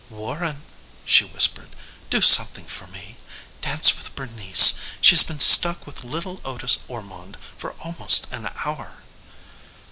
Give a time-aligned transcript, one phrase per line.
[0.09, 0.63] "Warren,"
[1.05, 1.75] she whispered
[2.09, 3.17] "do something for me
[3.61, 4.73] dance with Bernice.
[4.99, 9.03] She's been stuck with little Otis Ormonde for almost an hour."